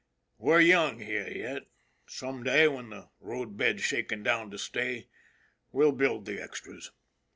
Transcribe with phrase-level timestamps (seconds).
[0.39, 1.67] We're young here yet.
[2.07, 5.09] Some day, when the roadbed's shaken down to stay,
[5.71, 6.89] we'll build the extras."